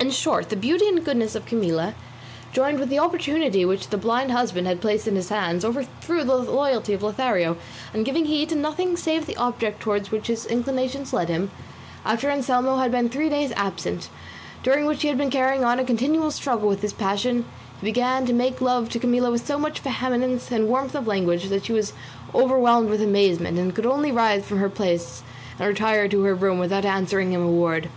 [0.00, 1.94] In short the beauty and goodness of Camilla,
[2.54, 6.36] joined with the opportunity which the blind husband had placed in his hands, overthrew the
[6.36, 7.58] loyalty of Lothario;
[7.92, 11.50] and giving heed to nothing save the object towards which his inclinations led him,
[12.02, 14.08] after Anselmo had been three days absent,
[14.62, 17.44] during which he had been carrying on a continual struggle with his passion,
[17.78, 21.50] he began to make love to Camilla with so much vehemence and warmth of language
[21.50, 21.92] that she was
[22.34, 25.22] overwhelmed with amazement, and could only rise from her place
[25.58, 27.90] and retire to her room without answering him a word.